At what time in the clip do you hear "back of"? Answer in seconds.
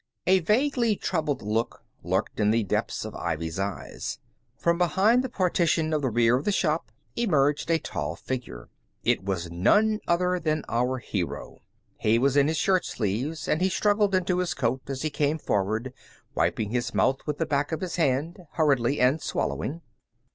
17.45-17.81